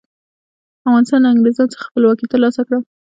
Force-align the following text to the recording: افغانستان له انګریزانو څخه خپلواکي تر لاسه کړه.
افغانستان 0.87 1.19
له 1.21 1.29
انګریزانو 1.33 1.71
څخه 1.73 1.85
خپلواکي 1.87 2.25
تر 2.31 2.39
لاسه 2.43 2.61
کړه. 2.67 2.79